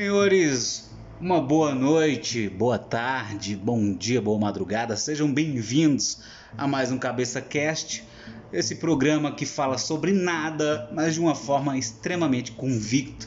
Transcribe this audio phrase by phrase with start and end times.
[0.00, 0.88] Senhores,
[1.20, 4.96] uma boa noite, boa tarde, bom dia, boa madrugada.
[4.96, 6.22] Sejam bem-vindos
[6.56, 8.02] a mais um Cabeça Cast,
[8.50, 13.26] esse programa que fala sobre nada, mas de uma forma extremamente convicta.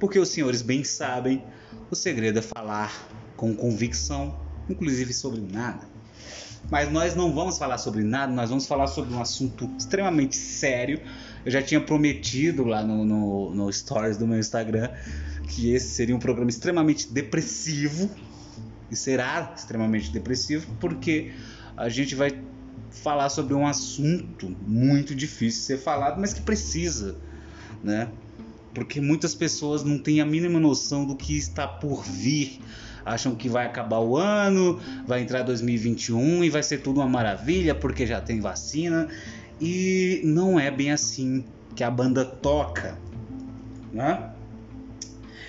[0.00, 1.44] Porque os senhores bem sabem,
[1.90, 2.90] o segredo é falar
[3.36, 4.34] com convicção,
[4.66, 5.86] inclusive sobre nada.
[6.70, 11.02] Mas nós não vamos falar sobre nada, nós vamos falar sobre um assunto extremamente sério.
[11.44, 14.90] Eu já tinha prometido lá no, no, no stories do meu Instagram
[15.48, 18.10] que esse seria um programa extremamente depressivo
[18.90, 21.32] e será extremamente depressivo porque
[21.76, 22.30] a gente vai
[22.90, 27.16] falar sobre um assunto muito difícil de ser falado, mas que precisa,
[27.82, 28.08] né?
[28.74, 32.60] Porque muitas pessoas não têm a mínima noção do que está por vir.
[33.04, 37.74] Acham que vai acabar o ano, vai entrar 2021 e vai ser tudo uma maravilha
[37.74, 39.08] porque já tem vacina.
[39.60, 41.44] E não é bem assim
[41.74, 42.98] que a banda toca,
[43.92, 44.30] né?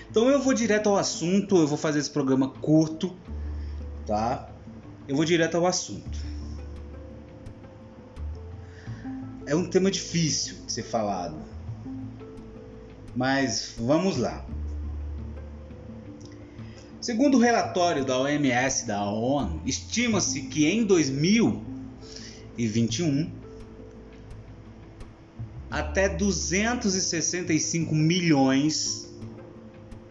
[0.09, 3.15] Então eu vou direto ao assunto, eu vou fazer esse programa curto,
[4.07, 4.49] tá?
[5.07, 6.17] Eu vou direto ao assunto.
[9.45, 11.37] É um tema difícil de ser falado.
[13.15, 14.45] Mas vamos lá.
[17.01, 23.31] Segundo o relatório da OMS da ONU, estima-se que em 2021
[25.71, 29.08] até 265 milhões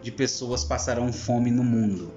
[0.01, 2.11] de pessoas passarão fome no mundo.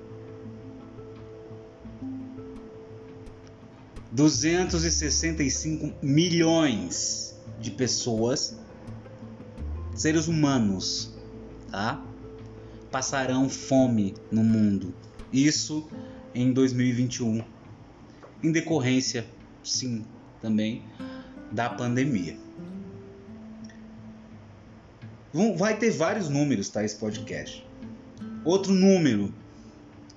[4.12, 8.58] 265 milhões de pessoas,
[9.94, 11.14] seres humanos,
[11.70, 12.04] tá?
[12.90, 14.94] Passarão fome no mundo.
[15.32, 15.88] Isso
[16.34, 17.42] em 2021,
[18.42, 19.26] em decorrência,
[19.64, 20.04] sim,
[20.42, 20.84] também
[21.50, 22.36] da pandemia.
[25.56, 26.84] Vai ter vários números, tá?
[26.84, 27.66] Esse podcast.
[28.44, 29.32] Outro número,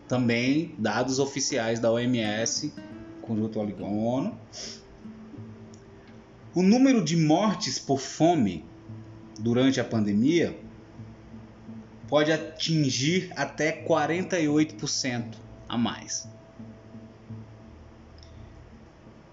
[0.08, 2.74] também dados oficiais da OMS,
[3.22, 4.40] conjunto ali com a ONU.
[6.56, 8.66] O número de mortes por fome
[9.40, 10.58] durante a pandemia
[12.08, 15.36] pode atingir até 48%
[15.68, 16.28] a mais.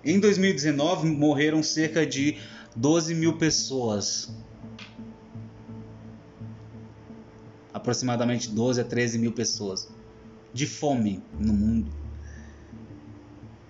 [0.05, 2.39] Em 2019 morreram cerca de
[2.75, 4.35] 12 mil pessoas
[7.83, 9.89] aproximadamente 12 a 13 mil pessoas
[10.55, 11.91] de fome no mundo.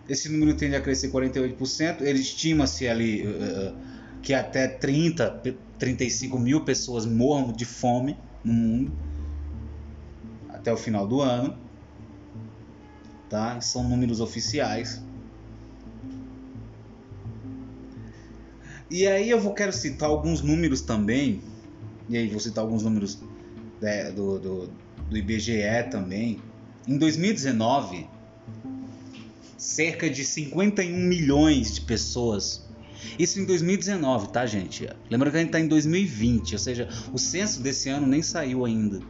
[0.08, 2.02] Esse número tende a crescer 48%.
[2.02, 3.74] Ele estima-se ali uh,
[4.20, 5.42] que até 30,
[5.78, 8.92] 35 mil pessoas morram de fome no mundo
[10.48, 11.56] até o final do ano.
[13.30, 13.60] Tá?
[13.60, 15.02] São números oficiais.
[18.90, 21.40] E aí eu vou quero citar alguns números também.
[22.10, 23.18] E aí vou citar alguns números
[24.14, 24.70] do, do,
[25.10, 26.40] do IBGE também.
[26.86, 28.06] Em 2019,
[29.56, 32.68] cerca de 51 milhões de pessoas.
[33.18, 34.88] Isso em 2019, tá, gente?
[35.10, 38.64] Lembra que a gente está em 2020, ou seja, o censo desse ano nem saiu
[38.64, 39.00] ainda.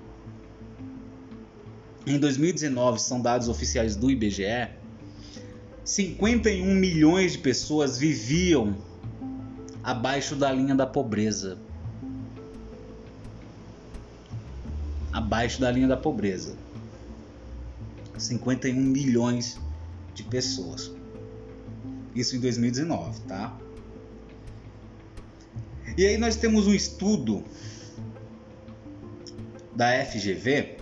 [2.06, 4.70] Em 2019, são dados oficiais do IBGE,
[5.84, 8.76] 51 milhões de pessoas viviam
[9.82, 11.58] abaixo da linha da pobreza.
[15.12, 16.56] Abaixo da linha da pobreza.
[18.16, 19.60] 51 milhões
[20.14, 20.90] de pessoas.
[22.14, 23.56] Isso em 2019, tá?
[25.96, 27.44] E aí nós temos um estudo
[29.74, 30.78] da FGV,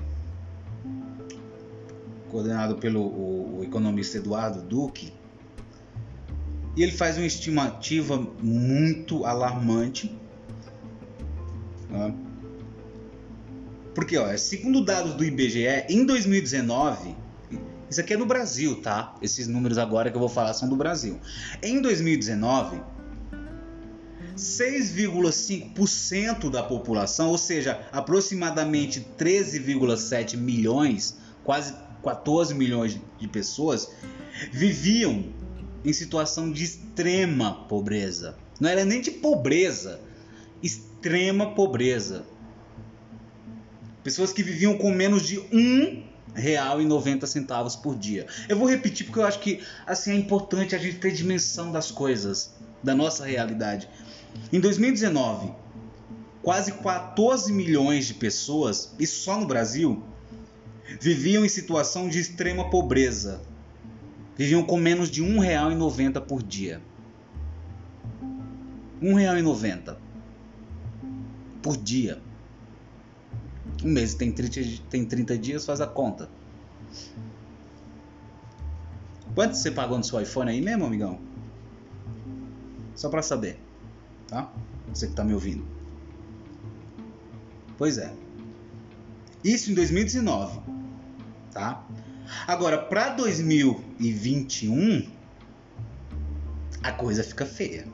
[2.29, 5.13] coordenado pelo o, o economista Eduardo Duque,
[6.77, 10.15] e ele faz uma estimativa muito alarmante.
[11.89, 12.15] Né?
[14.01, 17.15] Porque, ó, segundo dados do IBGE, em 2019,
[17.91, 19.15] isso aqui é no Brasil, tá?
[19.21, 21.21] Esses números agora que eu vou falar são do Brasil.
[21.63, 22.81] Em 2019,
[24.35, 33.91] 6,5% da população, ou seja, aproximadamente 13,7 milhões, quase 14 milhões de pessoas,
[34.51, 35.27] viviam
[35.85, 38.35] em situação de extrema pobreza.
[38.59, 40.01] Não era nem de pobreza,
[40.63, 42.25] extrema pobreza.
[44.03, 46.03] Pessoas que viviam com menos de um
[46.35, 48.27] real e 90 centavos por dia.
[48.49, 51.91] Eu vou repetir porque eu acho que assim é importante a gente ter dimensão das
[51.91, 53.89] coisas, da nossa realidade.
[54.53, 55.53] Em 2019,
[56.43, 60.03] quase 14 milhões de pessoas, e só no Brasil,
[61.01, 63.43] viviam em situação de extrema pobreza.
[64.37, 66.81] Viviam com menos de um real e 90 por dia.
[69.03, 69.99] Um real e 90
[71.63, 72.23] por dia.
[73.85, 76.29] Um mês tem 30, tem 30 dias, faz a conta.
[79.35, 81.19] Quanto você pagou no seu iPhone aí mesmo, amigão?
[82.95, 83.59] Só para saber,
[84.29, 84.53] tá?
[84.93, 85.65] Você que tá me ouvindo.
[87.79, 88.13] Pois é.
[89.43, 90.61] Isso em 2019,
[91.51, 91.83] tá?
[92.47, 95.09] Agora, para 2021,
[96.83, 97.89] a coisa fica feia.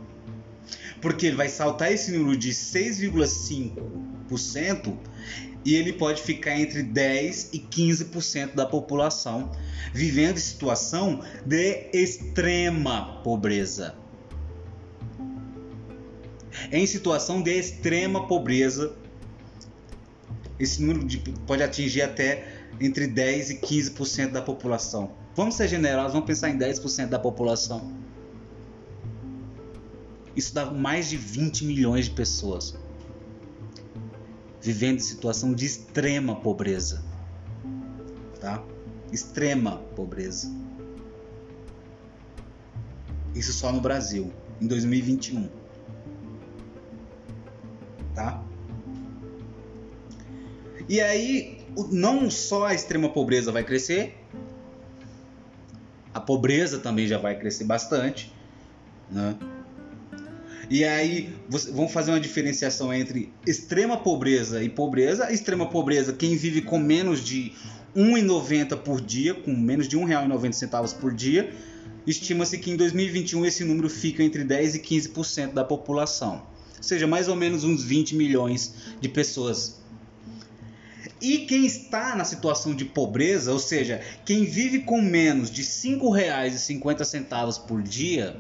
[1.01, 4.97] Porque ele vai saltar esse número de 6,5%
[5.67, 9.51] e ele pode ficar entre 10 e 15% da população
[9.93, 13.97] vivendo em situação de extrema pobreza.
[16.71, 18.95] Em situação de extrema pobreza,
[20.57, 22.47] esse número de, pode atingir até
[22.81, 25.11] entre 10 e 15% da população.
[25.35, 27.93] Vamos ser generosos, vamos pensar em 10% da população.
[30.37, 32.86] Isso dá mais de 20 milhões de pessoas
[34.67, 37.01] vivendo em situação de extrema pobreza.
[38.41, 38.61] Tá?
[39.13, 40.53] Extrema pobreza.
[43.33, 45.49] Isso só no Brasil, em 2021.
[48.13, 48.43] Tá?
[50.89, 54.17] E aí, não só a extrema pobreza vai crescer,
[56.13, 58.35] a pobreza também já vai crescer bastante,
[59.09, 59.37] né?
[60.69, 65.33] E aí vamos fazer uma diferenciação entre extrema pobreza e pobreza.
[65.33, 67.53] Extrema pobreza, quem vive com menos de
[67.95, 71.53] R$ 1,90 por dia, com menos de R$ 1,90 por dia,
[72.05, 76.43] estima-se que em 2021 esse número fica entre 10 e 15% da população.
[76.77, 79.81] Ou seja, mais ou menos uns 20 milhões de pessoas.
[81.21, 85.69] E quem está na situação de pobreza, ou seja, quem vive com menos de R$
[85.69, 88.37] 5,50 por dia,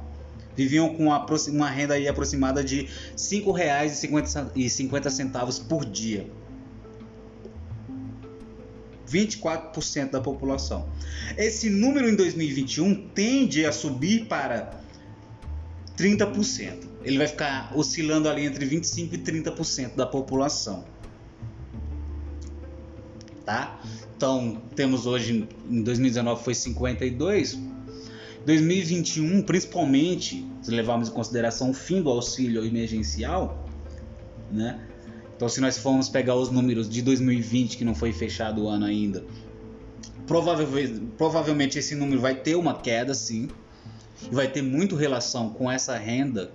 [0.56, 6.27] viviam com uma renda aí aproximada de R$ 5,50 por dia.
[9.12, 10.88] 24% da população.
[11.38, 14.80] Esse número em 2021 tende a subir para
[15.98, 16.88] 30%.
[17.04, 20.86] Ele vai ficar oscilando ali entre 25 e 30% da população.
[23.45, 23.81] Tá?
[24.15, 27.59] Então, temos hoje em 2019 foi 52,
[28.45, 33.65] 2021, principalmente, se levarmos em consideração o fim do auxílio emergencial,
[34.51, 34.88] né?
[35.35, 38.85] Então, se nós formos pegar os números de 2020, que não foi fechado o ano
[38.85, 39.23] ainda,
[40.27, 43.47] provavelmente, provavelmente esse número vai ter uma queda, sim,
[44.31, 46.51] e vai ter muito relação com essa renda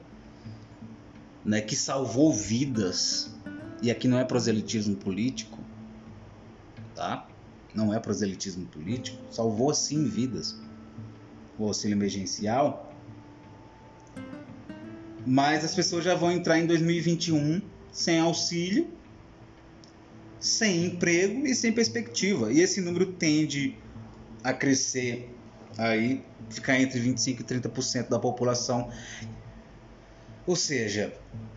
[1.44, 3.34] né, que salvou vidas.
[3.82, 5.58] E aqui não é proselitismo político,
[6.94, 7.28] tá?
[7.74, 10.56] Não é proselitismo político, salvou sim vidas
[11.58, 12.92] o auxílio emergencial,
[15.26, 17.60] mas as pessoas já vão entrar em 2021
[17.90, 18.88] sem auxílio,
[20.38, 22.52] sem emprego e sem perspectiva.
[22.52, 23.76] E esse número tende
[24.44, 25.34] a crescer
[25.76, 28.90] aí, ficar entre 25 e 30% da população.
[30.46, 31.12] Ou seja,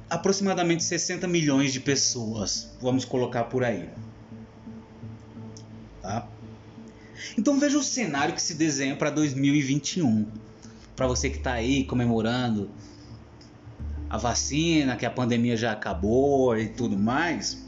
[0.10, 3.88] aproximadamente 60 milhões de pessoas, vamos colocar por aí.
[7.38, 10.28] Então veja o cenário que se desenha para 2021.
[10.96, 12.70] Para você que está aí comemorando
[14.10, 17.64] a vacina, que a pandemia já acabou e tudo mais.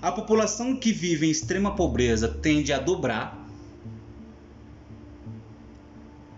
[0.00, 3.40] A população que vive em extrema pobreza tende a dobrar.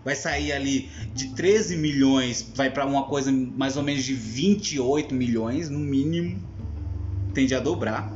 [0.05, 5.15] Vai sair ali de 13 milhões, vai para uma coisa mais ou menos de 28
[5.15, 6.39] milhões, no mínimo.
[7.33, 8.14] Tende a dobrar.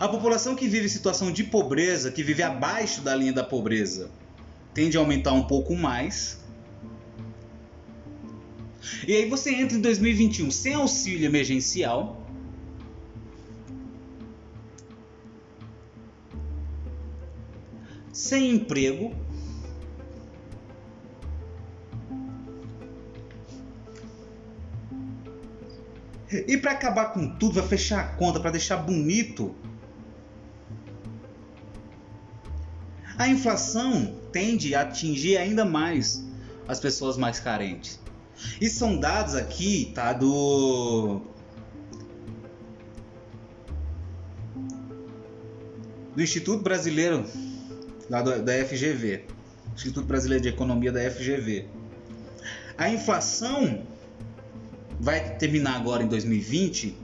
[0.00, 4.10] A população que vive em situação de pobreza, que vive abaixo da linha da pobreza,
[4.72, 6.40] tende a aumentar um pouco mais.
[9.06, 12.26] E aí você entra em 2021 sem auxílio emergencial.
[18.10, 19.14] Sem emprego,
[26.46, 29.52] E para acabar com tudo, vai fechar a conta para deixar bonito
[33.20, 36.24] A inflação tende a atingir ainda mais
[36.66, 38.00] as pessoas mais carentes.
[38.58, 41.20] E são dados aqui, tá, do
[46.14, 47.26] do Instituto Brasileiro
[48.08, 49.26] lá do, da FGV,
[49.74, 51.66] Instituto Brasileiro de Economia da FGV.
[52.78, 53.86] A inflação
[54.98, 56.96] vai terminar agora em 2020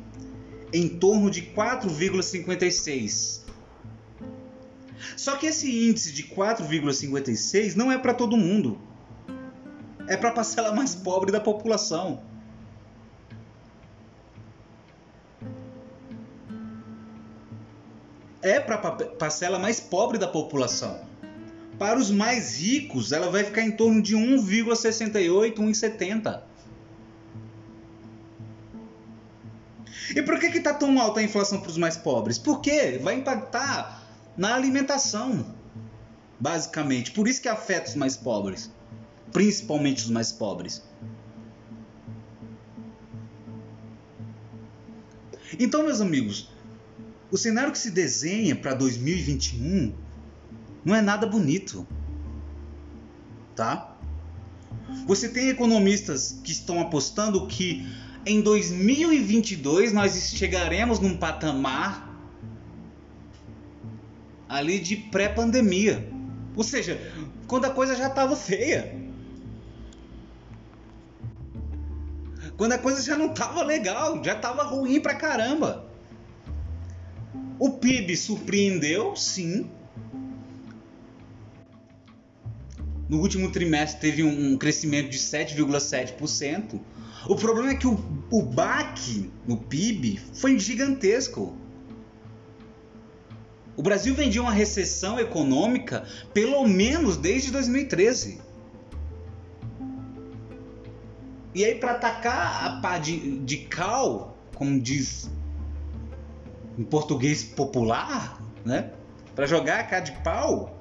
[0.73, 3.45] em torno de 4,56.
[5.17, 8.79] Só que esse índice de 4,56 não é para todo mundo.
[10.09, 12.23] É para a parcela mais pobre da população.
[18.43, 21.05] É para a parcela mais pobre da população.
[21.79, 26.43] Para os mais ricos, ela vai ficar em torno de 1,68, 1,70.
[30.15, 32.39] E por que está tão alta a inflação para os mais pobres?
[32.39, 34.06] Porque vai impactar
[34.37, 35.55] na alimentação,
[36.39, 37.11] basicamente.
[37.13, 38.71] Por isso que afeta os mais pobres,
[39.33, 40.83] principalmente os mais pobres.
[45.59, 46.49] Então, meus amigos,
[47.31, 49.95] o cenário que se desenha para 2021
[50.85, 51.87] não é nada bonito,
[53.55, 53.97] tá?
[55.07, 57.87] Você tem economistas que estão apostando que
[58.25, 62.06] em 2022 nós chegaremos num patamar
[64.49, 66.09] ali de pré-pandemia.
[66.55, 67.01] Ou seja,
[67.47, 68.95] quando a coisa já estava feia.
[72.57, 75.87] Quando a coisa já não estava legal, já estava ruim pra caramba.
[77.59, 79.71] O PIB surpreendeu, sim.
[83.09, 86.81] No último trimestre teve um crescimento de 7,7%.
[87.29, 87.99] O problema é que o,
[88.31, 91.57] o baque no PIB foi gigantesco.
[93.77, 98.41] O Brasil vendia uma recessão econômica pelo menos desde 2013.
[101.55, 105.31] E aí, para atacar a pá de, de cal, como diz
[106.79, 108.93] em português popular, né?
[109.35, 110.79] Para jogar a cá de pau,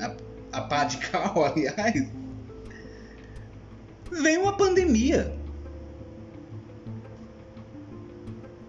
[0.00, 2.08] a, a pá de cal, aliás,
[4.10, 5.36] vem uma pandemia.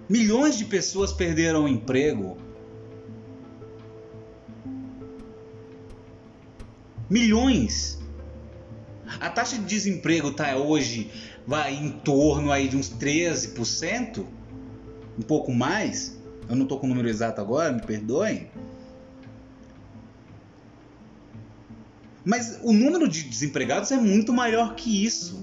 [0.10, 2.38] Milhões de pessoas perderam o emprego.
[7.10, 8.00] Milhões.
[9.20, 11.10] A taxa de desemprego está hoje
[11.48, 14.26] vai em torno aí de uns 13%,
[15.18, 16.18] um pouco mais.
[16.50, 18.50] Eu não estou com o número exato agora, me perdoem.
[22.26, 25.42] Mas o número de desempregados é muito maior que isso.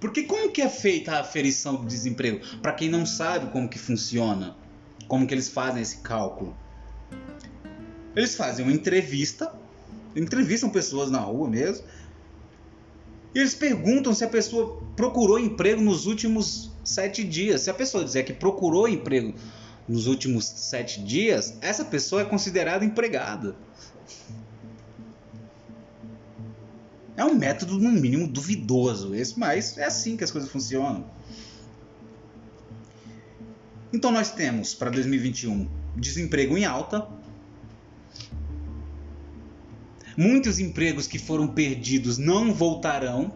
[0.00, 2.44] Porque como que é feita a aferição do desemprego?
[2.58, 4.56] Para quem não sabe como que funciona,
[5.06, 6.56] como que eles fazem esse cálculo.
[8.14, 9.52] Eles fazem uma entrevista,
[10.14, 11.84] entrevistam pessoas na rua mesmo,
[13.34, 17.62] e eles perguntam se a pessoa procurou emprego nos últimos sete dias.
[17.62, 19.34] Se a pessoa dizer que procurou emprego
[19.88, 23.56] nos últimos sete dias, essa pessoa é considerada empregada.
[27.16, 31.04] É um método, no mínimo, duvidoso esse, mas é assim que as coisas funcionam.
[33.92, 37.06] Então nós temos para 2021 desemprego em alta.
[40.16, 43.32] Muitos empregos que foram perdidos não voltarão.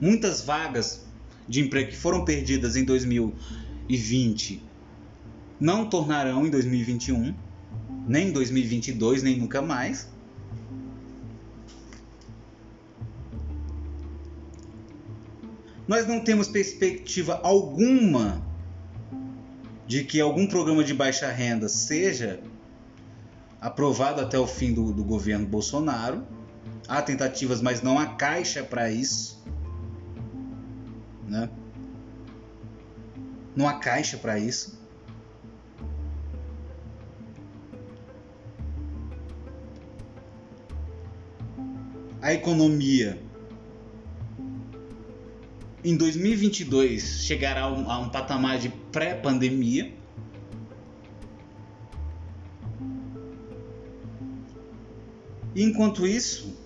[0.00, 1.04] Muitas vagas
[1.48, 4.62] de emprego que foram perdidas em 2020
[5.60, 7.34] não tornarão em 2021,
[8.08, 10.08] nem em 2022, nem nunca mais.
[15.90, 18.40] nós não temos perspectiva alguma
[19.88, 22.38] de que algum programa de baixa renda seja
[23.60, 26.26] aprovado até o fim do, do governo Bolsonaro.
[26.88, 29.44] Há tentativas, mas não há caixa para isso.
[31.28, 31.48] Né?
[33.54, 34.80] Não há caixa para isso.
[42.22, 43.18] A economia
[45.82, 49.99] em 2022 chegará a um, a um patamar de pré-pandemia.
[55.62, 56.56] Enquanto isso,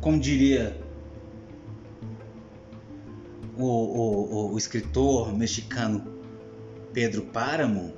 [0.00, 0.80] como diria
[3.54, 6.22] o, o, o escritor mexicano
[6.92, 7.92] Pedro Páramo,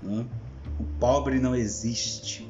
[0.00, 0.24] Né?
[0.78, 2.48] O pobre não existe.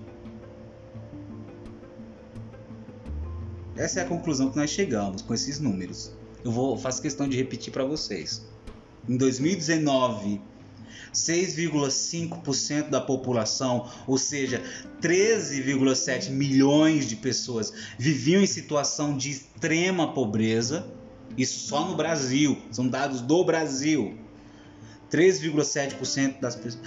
[3.74, 6.12] Essa é a conclusão que nós chegamos com esses números.
[6.44, 8.46] Eu vou faço questão de repetir para vocês.
[9.08, 10.42] Em 2019,
[11.12, 14.62] 6,5% da população, ou seja,
[15.00, 20.86] 13,7 milhões de pessoas, viviam em situação de extrema pobreza.
[21.36, 24.18] Isso só no Brasil, são dados do Brasil.
[25.10, 26.84] 3,7% das pessoas,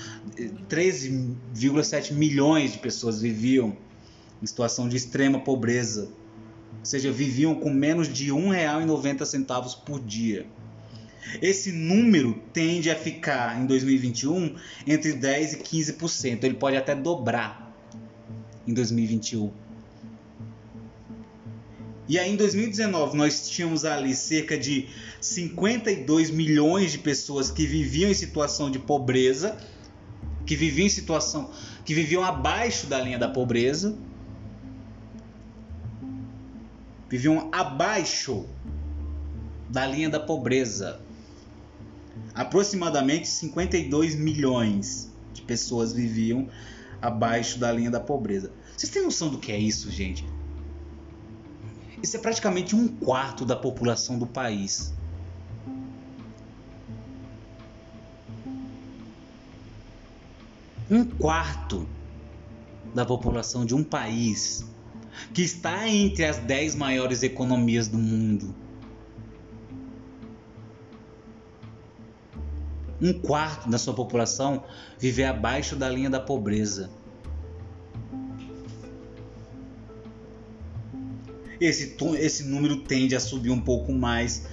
[0.69, 3.75] 13,7 milhões de pessoas viviam
[4.41, 6.09] em situação de extrema pobreza
[6.81, 10.47] ou seja, viviam com menos de R$ 1,90 por dia.
[11.41, 14.55] Esse número tende a ficar em 2021
[14.87, 16.43] entre 10 e 15%.
[16.43, 17.73] Ele pode até dobrar
[18.67, 19.51] em 2021.
[22.07, 24.87] E aí em 2019 nós tínhamos ali cerca de
[25.21, 29.57] 52 milhões de pessoas que viviam em situação de pobreza,
[30.45, 31.51] que viviam em situação
[31.85, 33.97] que viviam abaixo da linha da pobreza
[37.11, 38.45] viviam abaixo
[39.69, 41.01] da linha da pobreza.
[42.33, 46.47] Aproximadamente 52 milhões de pessoas viviam
[47.01, 48.51] abaixo da linha da pobreza.
[48.77, 50.25] Vocês têm noção do que é isso, gente?
[52.01, 54.93] Isso é praticamente um quarto da população do país.
[60.89, 61.87] Um quarto
[62.93, 64.65] da população de um país
[65.33, 68.53] que está entre as 10 maiores economias do mundo.
[73.01, 74.63] Um quarto da sua população
[74.99, 76.89] vive abaixo da linha da pobreza.
[81.59, 84.47] Esse, esse número tende a subir um pouco mais,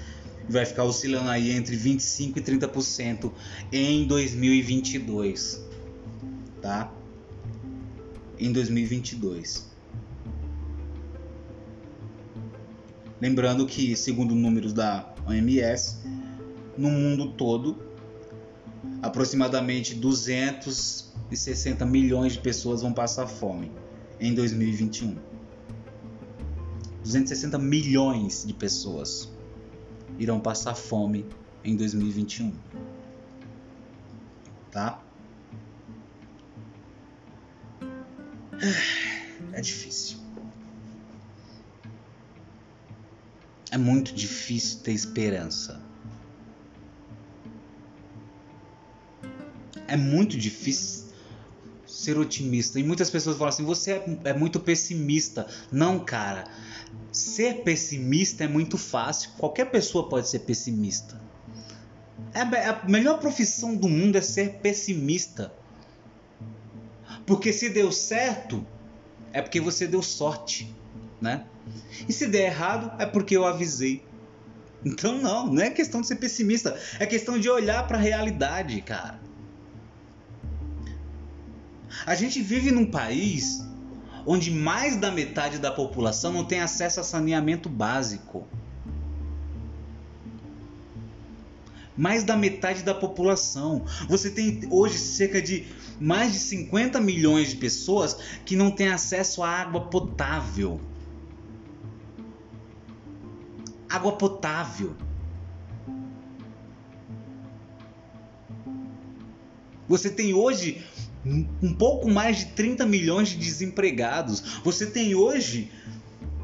[0.48, 3.32] vai ficar oscilando aí entre 25 e 30%
[3.72, 5.62] em 2022,
[6.60, 6.92] tá?
[8.38, 9.68] Em 2022.
[13.20, 15.98] Lembrando que, segundo números da OMS,
[16.76, 17.87] no mundo todo,
[19.02, 23.70] aproximadamente 260 milhões de pessoas vão passar fome
[24.20, 25.16] em 2021.
[27.02, 29.30] 260 milhões de pessoas
[30.18, 31.24] irão passar fome
[31.64, 32.52] em 2021.
[34.70, 35.02] Tá?
[39.52, 40.18] É difícil.
[43.70, 45.87] É muito difícil ter esperança.
[49.88, 51.08] É muito difícil
[51.86, 52.78] ser otimista.
[52.78, 55.46] E muitas pessoas falam assim: você é, é muito pessimista.
[55.72, 56.44] Não, cara.
[57.10, 59.30] Ser pessimista é muito fácil.
[59.38, 61.20] Qualquer pessoa pode ser pessimista.
[62.32, 65.52] É a melhor profissão do mundo é ser pessimista.
[67.26, 68.64] Porque se deu certo,
[69.32, 70.74] é porque você deu sorte,
[71.20, 71.44] né?
[72.08, 74.02] E se der errado, é porque eu avisei.
[74.84, 78.80] Então não, não é questão de ser pessimista, é questão de olhar para a realidade,
[78.80, 79.20] cara.
[82.06, 83.64] A gente vive num país
[84.26, 88.46] onde mais da metade da população não tem acesso a saneamento básico.
[91.96, 93.84] Mais da metade da população.
[94.08, 95.66] Você tem hoje cerca de
[95.98, 100.80] mais de 50 milhões de pessoas que não têm acesso à água potável
[103.88, 104.94] água potável.
[109.88, 110.84] Você tem hoje
[111.62, 114.60] um pouco mais de 30 milhões de desempregados.
[114.64, 115.70] Você tem hoje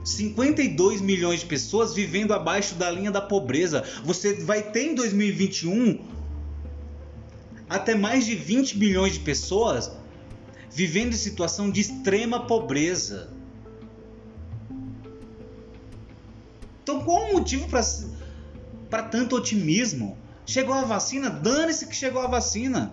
[0.04, 3.82] 52 milhões de pessoas vivendo abaixo da linha da pobreza.
[4.04, 6.12] Você vai ter em 2021
[7.68, 9.90] até mais de 20 milhões de pessoas
[10.70, 13.30] vivendo em situação de extrema pobreza.
[16.82, 17.66] Então qual o motivo
[18.90, 20.18] para tanto otimismo?
[20.44, 21.30] Chegou a vacina?
[21.30, 22.92] Dane-se que chegou a vacina.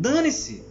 [0.00, 0.64] Dane-se.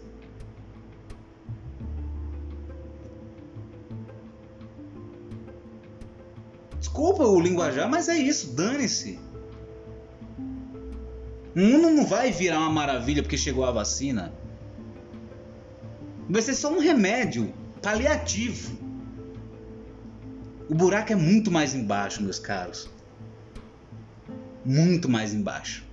[6.79, 9.19] Desculpa o linguajar, mas é isso, dane-se.
[11.55, 14.33] O mundo não vai virar uma maravilha porque chegou a vacina.
[16.27, 18.79] Vai ser só um remédio paliativo.
[20.67, 22.89] O buraco é muito mais embaixo, meus caros.
[24.65, 25.87] Muito mais embaixo.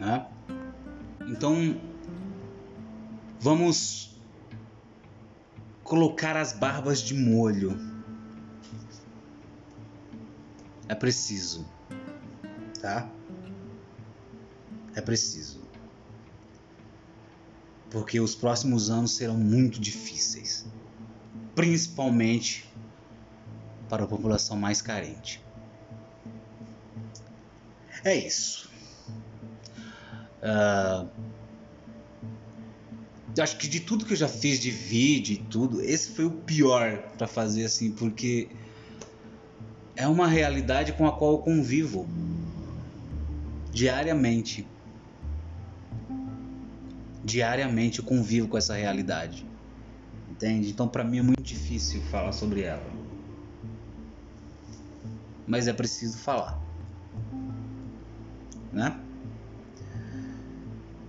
[0.00, 0.26] Né?
[1.28, 1.80] Então,
[3.40, 4.20] vamos
[5.82, 7.76] colocar as barbas de molho.
[10.88, 11.66] É preciso,
[12.80, 13.10] tá?
[14.94, 15.60] É preciso.
[17.90, 20.66] Porque os próximos anos serão muito difíceis.
[21.54, 22.72] Principalmente
[23.88, 25.44] para a população mais carente.
[28.02, 28.71] É isso.
[30.42, 31.08] Uh,
[33.40, 36.30] acho que de tudo que eu já fiz de vídeo e tudo, esse foi o
[36.30, 38.48] pior para fazer assim, porque
[39.94, 42.06] é uma realidade com a qual eu convivo
[43.70, 44.66] diariamente.
[47.24, 49.46] Diariamente eu convivo com essa realidade.
[50.28, 50.70] Entende?
[50.70, 52.90] Então para mim é muito difícil falar sobre ela.
[55.46, 56.60] Mas é preciso falar.
[58.72, 58.98] Né?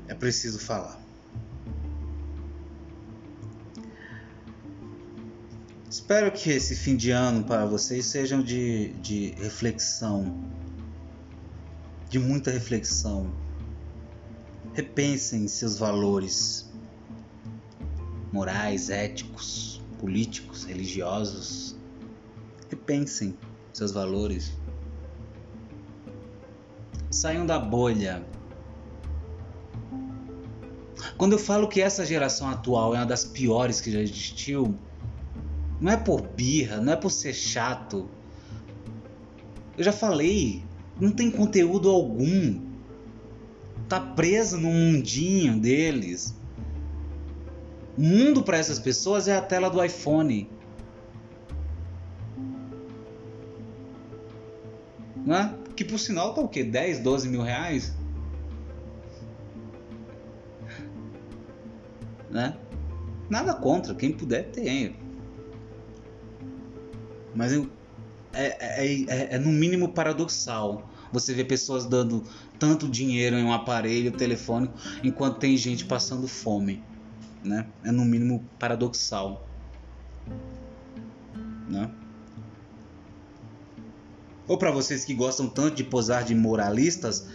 [0.08, 1.02] É preciso falar.
[5.90, 10.44] Espero que esse fim de ano para vocês sejam de, de reflexão,
[12.10, 13.32] de muita reflexão.
[14.74, 16.68] Repensem seus valores
[18.32, 21.76] morais, éticos, políticos, religiosos.
[22.70, 23.38] Repensem
[23.72, 24.52] seus valores.
[27.12, 28.26] Saiam da bolha.
[31.18, 34.76] Quando eu falo que essa geração atual é uma das piores que já existiu,
[35.80, 38.10] não é por birra, não é por ser chato.
[39.78, 40.64] Eu já falei,
[41.00, 42.62] não tem conteúdo algum.
[43.90, 46.36] Tá preso no mundinho deles.
[47.98, 50.50] O mundo para essas pessoas é a tela do iPhone.
[55.26, 55.54] Né?
[55.76, 56.64] Que por sinal tá o quê?
[56.64, 57.94] 10, 12 mil reais?
[62.34, 62.58] Né?
[63.30, 64.96] Nada contra, quem puder tem.
[67.36, 67.62] Mas é,
[68.34, 70.90] é, é, é, no mínimo paradoxal.
[71.12, 72.24] Você vê pessoas dando
[72.58, 76.84] tanto dinheiro em um aparelho telefônico enquanto tem gente passando fome.
[77.44, 77.68] Né?
[77.84, 79.48] É no mínimo paradoxal.
[81.70, 81.92] Né?
[84.48, 87.28] Ou para vocês que gostam tanto de posar de moralistas,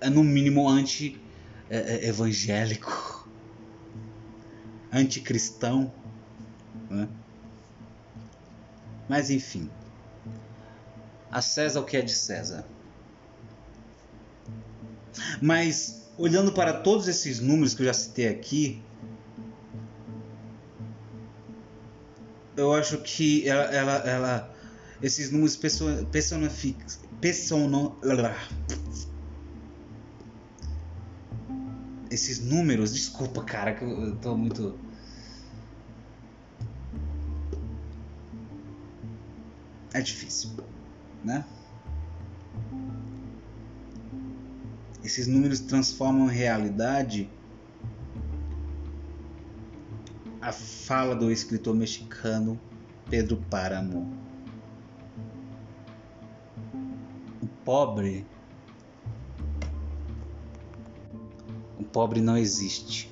[0.00, 3.17] é no mínimo anti-evangélico,
[4.92, 5.92] anticristão.
[6.90, 7.08] Né?
[9.08, 9.70] Mas enfim.
[11.30, 12.64] A César o que é de César.
[15.40, 18.82] Mas olhando para todos esses números que eu já citei aqui,
[22.56, 24.54] eu acho que ela, ela, ela
[25.02, 26.86] esses números personificam,
[27.20, 27.96] personam,
[32.18, 34.76] esses números, desculpa, cara, que eu tô muito
[39.94, 40.50] é difícil,
[41.24, 41.44] né?
[45.02, 47.30] Esses números transformam realidade
[50.40, 52.60] a fala do escritor mexicano
[53.08, 54.12] Pedro Páramo.
[57.40, 58.26] O pobre
[61.92, 63.10] pobre não existe.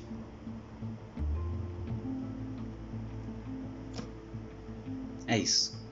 [5.27, 5.86] É isso.